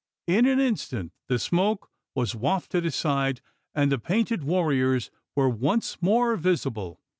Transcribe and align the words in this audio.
In 0.25 0.47
an 0.47 0.59
instant, 0.59 1.11
the 1.27 1.37
smoke 1.37 1.91
was 2.15 2.33
wafted 2.33 2.87
aside; 2.87 3.39
and 3.75 3.91
the 3.91 3.99
painted 3.99 4.43
warriors 4.43 5.11
were 5.35 5.47
once 5.47 6.01
more 6.01 6.35
visible. 6.37 6.99